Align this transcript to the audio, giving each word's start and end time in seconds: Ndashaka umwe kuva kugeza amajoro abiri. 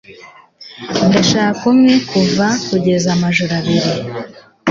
Ndashaka 1.07 1.61
umwe 1.71 1.93
kuva 2.09 2.47
kugeza 2.67 3.07
amajoro 3.15 3.53
abiri. 3.59 3.91